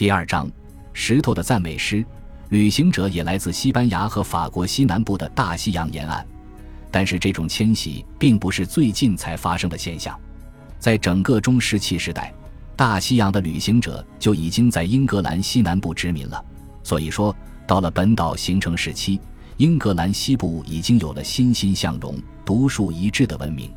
[0.00, 0.50] 第二章，
[0.94, 2.02] 石头的赞美诗。
[2.48, 6.26] 旅行者也来自西班牙和法国西南部的大西洋沿岸，
[6.90, 10.18] 但是这种迁徙并不是最近才发生的现象，
[10.78, 12.32] 在整个中石器时代，
[12.74, 16.42] 大西洋的旅行者就已经在英格兰西南部殖民了。
[16.82, 17.36] 所以说，
[17.66, 19.20] 到了本岛形成时期，
[19.58, 23.70] 英格兰西部已经有了欣欣向荣、独树一帜的文明。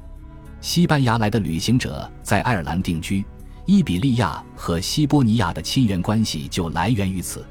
[0.61, 3.25] 西班牙来的旅行者在爱尔兰定居，
[3.65, 7.45] 伊比利亚和西波尼亚的亲缘关系就来源于此。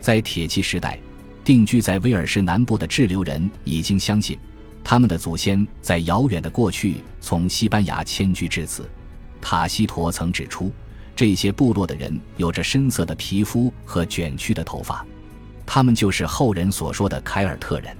[0.00, 0.98] 在铁器时代，
[1.44, 4.38] 定居在威尔士南部的滞留人已经相信，
[4.82, 8.88] 他们的祖先在遥远的过去从西班牙迁居至此。
[9.40, 10.72] 塔西佗曾指出，
[11.14, 15.06] 这些部落的人有着深色的皮肤和卷曲的头发，
[15.64, 17.96] 他们就是后人所说的凯尔特人。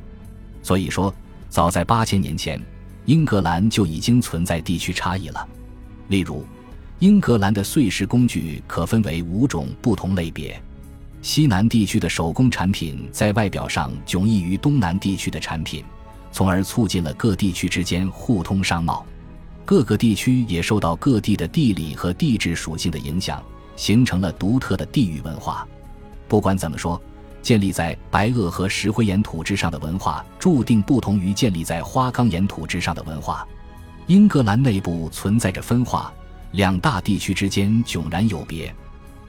[0.63, 1.15] 所以说，
[1.49, 2.61] 早在八千年前，
[3.05, 5.49] 英格兰就已经存在地区差异了。
[6.09, 6.45] 例如，
[7.01, 10.61] 英格兰的碎石工具可分为五种不同类别。
[11.21, 15.85] 西南地区的手工产品在外表上迥异于东南地区的产品，
[16.31, 19.05] 从而促进了各地区之间互通商贸。
[19.65, 23.43] 各个地区也受到各地的地理和地质属性的影响，
[23.75, 25.67] 形成了独特的地域文化。
[26.29, 27.01] 不管怎么说，
[27.43, 33.47] 建立在白垩和石灰岩土质上的文化，注定不同于建立在花岗岩土质上的文化。
[34.07, 36.13] 英格兰内部存在着分化，
[36.55, 38.73] 两大地区之间迥然有别。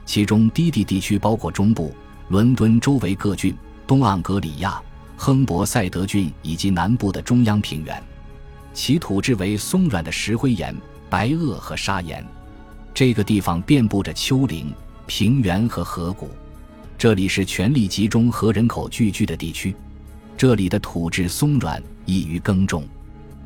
[0.06, 1.94] 其中低地地区包括中部、
[2.30, 3.56] 伦敦周围各郡、
[3.88, 4.80] 东盎格里亚、
[5.18, 8.02] 亨伯塞德郡以及南部的中央平原，
[8.72, 10.76] 其土质为松软的石灰岩、
[11.10, 12.24] 白垩和砂岩。
[12.94, 14.72] 这个地方遍布着丘陵、
[15.08, 16.30] 平原和河谷，
[16.96, 19.76] 这里是权力集中和人口聚居的地区。
[20.38, 22.88] 这里的土质松软，易于耕种。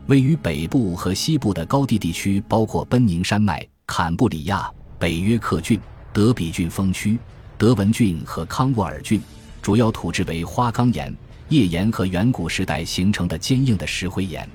[0.10, 5.80] 位于北部和西部的高地地区包括奔宁山脉、坎布里亚、北约克郡。
[6.12, 7.20] 德比郡峰区、
[7.56, 9.22] 德文郡和康沃尔郡，
[9.62, 11.16] 主要土质为花岗岩、
[11.50, 14.50] 页岩和远古时代形成的坚硬的石灰岩。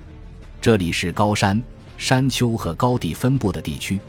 [0.60, 1.62] 这里是高山、
[1.96, 4.00] 山丘和高地分布的地区。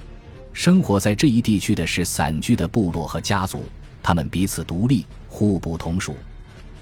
[0.52, 3.64] 生活在这一地区的是散居的部落和家族，
[4.02, 6.18] 他们彼此独立，互不同属。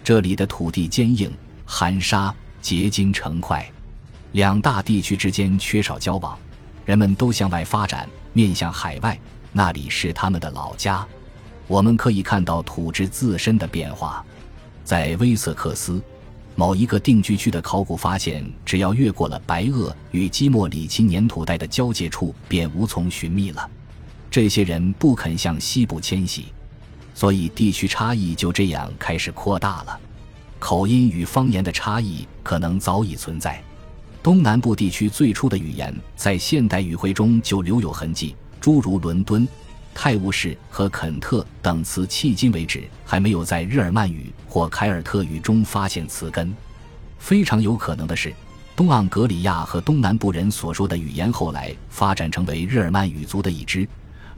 [0.02, 1.30] 这里的土地坚硬、
[1.66, 3.70] 含沙、结晶成块，
[4.34, 6.38] 两大地区之间缺少交往，
[6.86, 9.18] 人们都向外发展，面向海外。
[9.52, 11.06] 那里是他们的老家，
[11.68, 14.26] 我们可以看到土质自身的变化。
[14.84, 16.02] 在威瑟克斯
[16.56, 23.70] 某一个定居区的考古发现，只要越过了白垩与基莫里奇粘土带的交界处，便无从寻觅了。
[24.32, 26.46] 这些人不肯向西部迁徙，
[27.14, 30.00] 所以地区差异就这样开始扩大了。
[30.58, 33.62] 口音与方言的差异可能早已存在。
[34.24, 38.34] 东南部地区最初的语言在现代语汇中就留有痕迹。
[38.62, 39.46] 诸如伦敦、
[39.94, 46.56] 泰晤士和肯特等词，迄今为止还没有在日耳曼语或凯尔特语中发现词根。
[47.20, 48.34] 非常有可能的是，
[48.78, 53.86] 东盎格里亚和东南部人所说的语言后来发展成为日耳曼语族的一支，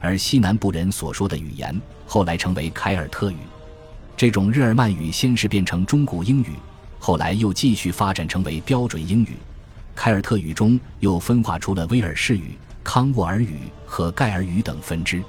[0.00, 3.36] 而西南部人所说的语言后来成为凯尔特语。
[4.16, 6.54] 这种日耳曼语先是变成中古英语，
[6.98, 9.36] 后来又继续发展成为标准英语。
[9.96, 12.56] 凯尔特语中又分化出了威尔士语。
[12.84, 15.20] 康沃尔语和盖尔语等分支，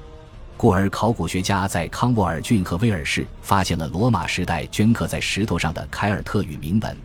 [0.56, 6.96] 故而考古学家在康沃尔郡和威尔士发现了罗马时代镌刻在石头上的凯尔特语铭文，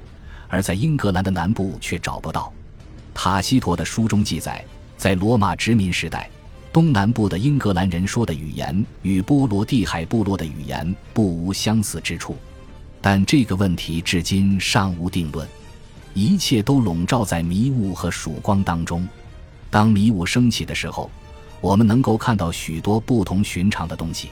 [0.48, 2.52] 而在英格兰的南部却找不到。
[3.14, 4.62] 塔西佗的书中记载，
[4.98, 6.28] 在罗马殖民时代，
[6.70, 12.36] 东南部的英格兰人说的语言与波罗的海部落的语言不无相似之处，
[13.00, 15.48] 但这个问题至今尚无定论，
[16.14, 19.08] 一切都笼罩在迷雾和曙光当中。
[19.70, 21.10] 当迷雾升起的时候，
[21.60, 24.28] 我们能够看到许多不同寻常的东西。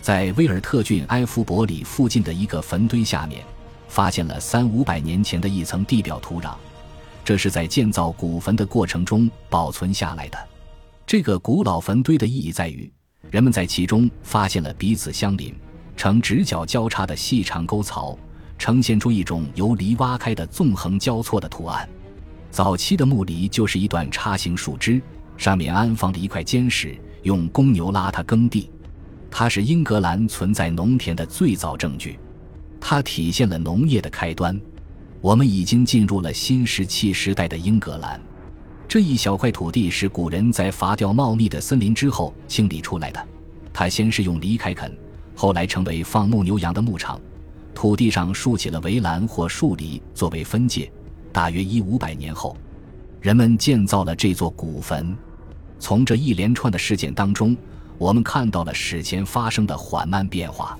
[0.00, 3.44] 在威尔特郡埃夫伯里附近的一个坟堆下面，
[3.88, 6.54] 发现了三五百年前的一层地表土壤，
[7.22, 10.38] 这是在建造古坟的过程中保存下来的。
[11.06, 12.90] 这个古老坟堆的意义在于，
[13.30, 15.54] 人们在其中发现了彼此相邻、
[15.96, 18.16] 呈直角交叉的细长沟槽，
[18.60, 21.88] 呈现出一种由犁挖开的纵横交错的图案。
[22.50, 25.00] 早期的木犁就是一段叉形树枝，
[25.38, 28.70] 上面安放了一块坚石，用公牛拉它耕地。
[29.30, 32.18] 它是英格兰存在农田的最早证据，
[32.78, 34.60] 它体现了农业的开端。
[35.22, 38.20] 我们已经进入了新石器时代的英格兰。
[38.86, 43.26] 这一小块土地是古人在伐掉茂密的森林之后清理出来的。
[43.72, 44.94] 它先是用犁开垦，
[45.34, 47.18] 后来成为放牧牛羊的牧场。
[47.80, 50.92] 土地上竖起了围栏或树篱作为分界。
[51.32, 52.54] 大约一五百年后，
[53.22, 55.16] 人们建造了这座古坟。
[55.78, 57.56] 从这一连串的事件当中，
[57.96, 60.78] 我们看到了史前发生的缓慢变化。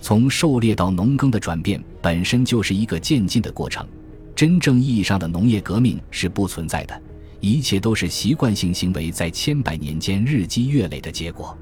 [0.00, 3.86] 从狩猎到农耕的转变本身就是一个渐进的过程，
[4.34, 7.02] 真正意义上的农业革命是不存在的，
[7.38, 11.56] 一切都是习惯性行为在千百年间日积月累的结果。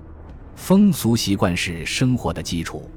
[0.57, 2.91] 风俗习惯是生活的基础，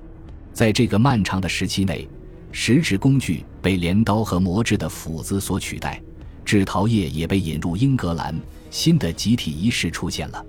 [0.53, 2.07] 在这个漫长的时期内，
[2.51, 5.99] 石制工具被镰刀和磨制的斧子所取代，
[6.45, 8.39] 制陶业也被引入英格兰，
[8.69, 10.45] 新的集体仪式出现了。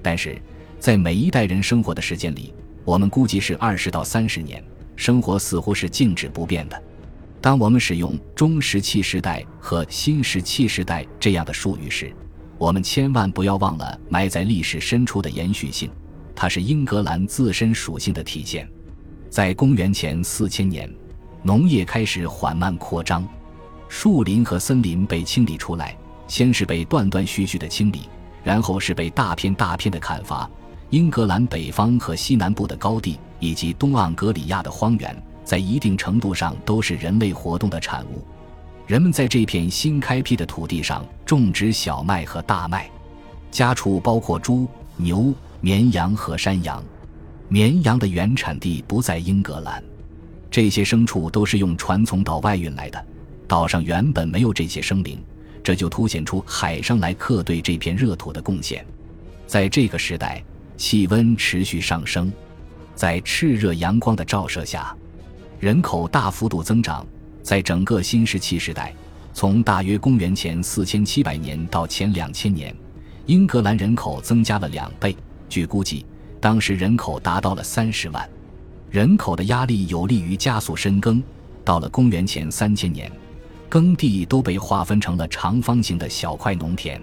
[0.00, 0.40] 但是
[0.78, 2.54] 在每一代人生活的时间里，
[2.84, 4.62] 我们估计是二十到三十年，
[4.94, 6.82] 生活似乎是静止不变的。
[7.40, 12.14] 当我们使用中石器时代和新石器时代这样的术语时，
[12.56, 15.90] 我们千万不要忘了埋在历史深处的延续性，
[16.36, 18.70] 它是英格兰自身属性的体现。
[19.30, 20.92] 在公元前四千年，
[21.44, 23.24] 农业开始缓慢扩张，
[23.88, 25.96] 树林和森林被清理出来，
[26.26, 28.08] 先是被断断续续的清理，
[28.42, 30.50] 然后是被大片大片的砍伐。
[30.90, 38.26] 英格兰北方和西南部的高地，以及东盎格里亚的荒原，在一定程度上都是人类活动的产物。
[38.84, 42.90] 人们在这片新开辟的土地上种植小麦和大麦，
[43.52, 44.66] 家畜包括猪、
[44.96, 46.82] 牛、绵羊和山羊。
[47.50, 49.84] 绵羊的原产地不在英格兰，
[50.50, 53.04] 这些牲畜都是用船从岛外运来的。
[53.46, 55.22] 岛上原本没有这些生灵，
[55.62, 58.82] 这就凸显出海上来客对这片热土的贡献。
[59.46, 60.42] 在这个时代。
[60.76, 62.32] 气温持续上升，
[62.94, 64.96] 在炽热阳光的照射下，
[65.58, 67.06] 人口大幅度增长。
[67.42, 68.94] 在整个新石器时代，
[69.34, 72.74] 从大约公元前四千七百年到前两千年，
[73.26, 75.14] 英格兰人口增加了两倍。
[75.50, 76.06] 据估计，
[76.40, 78.28] 当时人口达到了三十万。
[78.90, 81.22] 人口的压力有利于加速深耕。
[81.62, 83.12] 到了公元前三千年，
[83.68, 87.00] 耕地都被划分成了长方形的小块农田，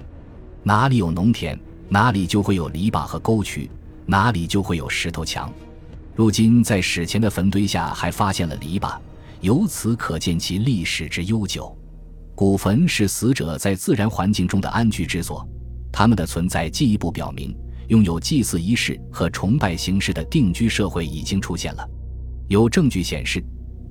[0.63, 1.57] 哪里有农田？
[1.88, 3.72] 哪里就会有篱笆和沟渠，
[4.06, 5.50] 哪里就会有石头墙。
[6.16, 8.98] 如今在史前的坟堆下还发现了篱笆，
[9.39, 11.74] 由此可见其历史之悠久。
[12.36, 15.48] 古坟是死者在自然环境中的安居之所，
[15.94, 17.56] 他们的存在进一步表明，
[17.88, 21.88] 拥有祭祀仪式和崇拜形式的定居社会已经出现了。
[22.48, 23.44] 有证据显示，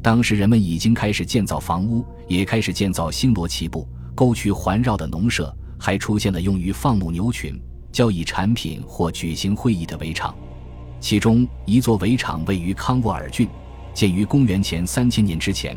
[0.02, 7.60] 当时人们已经开始建造房屋，也开始建造星罗棋布、沟渠环绕的农舍，还出现了用于放牧牛群。
[7.92, 10.34] 交易产品或举行会议的围场，
[11.00, 13.48] 其中一座围场位于康沃尔郡，
[13.94, 15.74] 建于公元前三千年之前，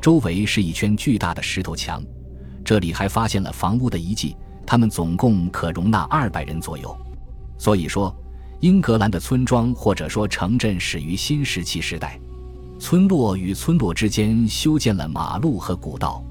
[0.00, 2.02] 周围是一圈巨大的石头墙。
[2.64, 4.34] 这里还发现了房屋的遗迹，
[4.66, 6.96] 它们总共可容纳二百人左右。
[7.58, 8.14] 所以说，
[8.60, 12.18] 英格兰的村庄或者说城镇始于新石器时代。
[12.78, 16.24] 村落与村落之间修建了马路和古道，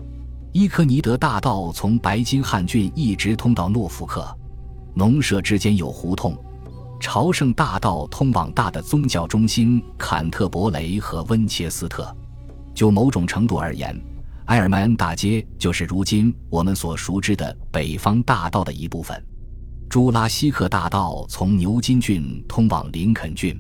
[0.53, 4.25] 伊科尼德大道从白金汉郡一直通到诺福克。
[4.93, 6.35] 农舍之间有胡同，
[7.01, 12.15] 朝圣大道通往大的宗教中心坎特伯雷和温切斯特。
[12.73, 13.95] 就某种程度而言，
[14.45, 19.21] 埃尔曼大街就是如今我们所熟知的北方大道的一部分。
[19.89, 23.57] 朱拉西克大道从牛津郡通往林肯郡，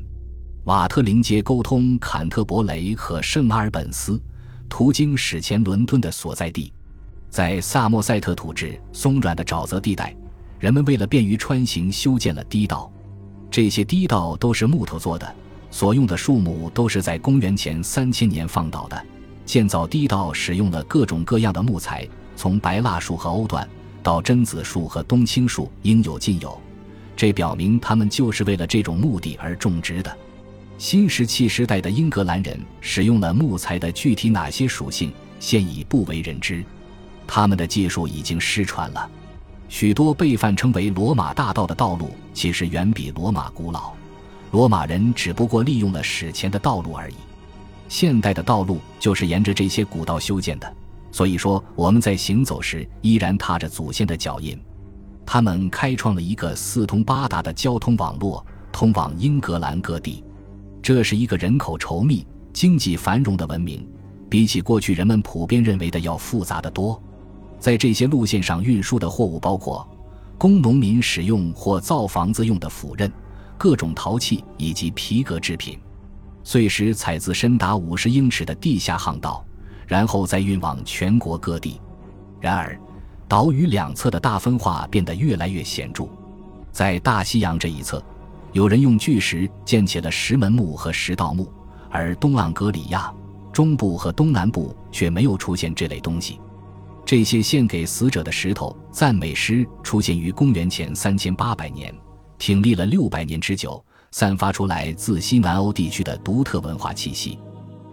[0.65, 4.21] 瓦特林街沟通坎特伯雷和圣阿尔本斯，
[4.67, 6.73] 途经史前伦敦的所在地，
[7.29, 10.13] 在萨默塞特土质松软的沼泽地带。
[10.59, 12.91] 人们为了便于穿行，修建了堤道。
[13.49, 15.35] 这些堤道都是木头做的，
[15.71, 19.05] 所用的树木都是在公元前三千年放倒的。
[19.45, 22.05] 建造堤道使用了各种各样的木材，
[22.35, 23.65] 从白蜡树和欧椴
[24.07, 26.57] 到榛子树和冬青树，应有尽有。
[27.13, 30.17] 这表明他们就是为了这种目的而种植的。
[30.77, 35.11] 新石器时代的英格兰人使用了木材的具体哪些属性，
[35.41, 36.63] 现已不为人知。
[37.27, 39.09] 他们的技术已经失传了。
[39.67, 43.91] 许多被泛称为罗马大道的道路，其实远比罗马古老。
[44.51, 47.15] 罗马人只不过利用了史前的道路而已。
[47.89, 50.73] 现代的道路就是沿着这些古道修建的。
[51.17, 54.55] 所以说，我们在行走时依然踏着祖先的脚印。
[55.25, 60.23] 他们开创了一个四通八达的交通网络，通往英格兰各地。
[60.79, 63.83] 这是一个人口稠密、经济繁荣的文明，
[64.29, 67.01] 比起过去人们普遍认为的要复杂的多。
[67.57, 69.89] 在这些路线上运输的货物包括
[70.37, 73.11] 供农民使用或造房子用的斧刃、
[73.57, 75.79] 各种陶器以及皮革制品，
[76.43, 79.43] 碎石采自深达五十英尺的地下巷道，
[79.87, 81.81] 然后再运往全国各地。
[82.39, 82.79] 然而，
[83.27, 86.07] 岛屿两侧的大分化变得越来越显著。
[86.71, 88.03] 在大西洋这一侧，
[88.51, 91.51] 有人用巨石建起了石门墓和石盗墓，
[91.89, 93.11] 而东盎格里亚
[93.51, 96.39] 中部和东南部却没有出现这类东西。
[97.03, 101.93] 这些献给死者的石头赞美诗出现于公元前三千八百年，
[102.37, 107.39] 挺立了六百年之久，散发出来自西南欧地区的独特文化气息。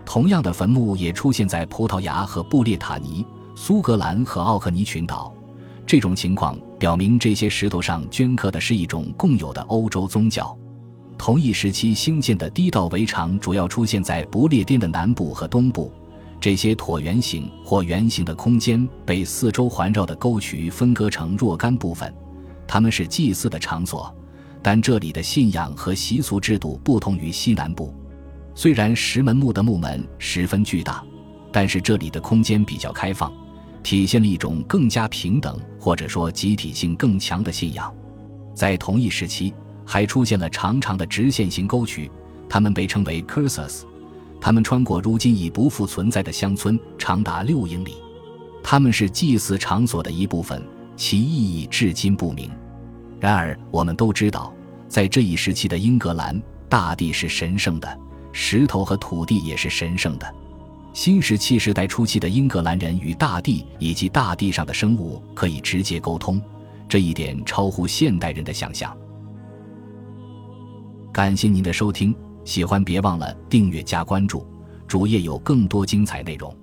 [0.05, 5.33] 同样的坟墓也出现在葡萄牙和布列塔尼、苏格兰和奥克尼群岛。
[5.87, 10.57] 这种情况表明，这些石头上镌刻的是一种共有的欧洲宗教。
[11.17, 15.93] 同一时期兴建的低道围墙主要出现在不列颠的南部和东部。
[16.41, 22.13] 这些椭圆形或圆形的空间被四周环绕的沟渠分割成若干部分，
[22.67, 24.15] 它们是祭祀的场所，
[24.63, 27.95] 但这里的信仰和习俗制度不同于西南部。
[28.55, 31.05] 虽然石门墓的墓门十分巨大，
[31.53, 33.33] 但是这里的空间比较开放，
[33.83, 37.93] 体现了一种更加平等或者说集体性更强的信仰。
[38.55, 39.53] 在同一时期，
[39.85, 42.11] 还出现了长长的直线型沟渠，
[42.49, 43.83] 它们被称为 cursus。
[44.41, 47.97] 它们穿过如今已不复存在的乡村，长达六英里。
[48.63, 50.63] 它们是祭祀场所的一部分，
[50.97, 52.51] 其意义至今不明。
[53.19, 54.55] 然而，我们都知道，
[54.87, 57.99] 在这一时期的英格兰，大地是神圣的。
[58.37, 60.35] 石头和土地也是神圣的。
[60.93, 66.43] 新石器时代初期的英格兰人与大地以及大地上的生物可以直接沟通，
[66.89, 68.95] 这一点超乎现代人的想象。
[71.13, 72.15] 感谢您的收听，
[72.45, 74.45] 喜欢别忘了订阅加关注，
[74.87, 76.55] 主页有更多精彩内容。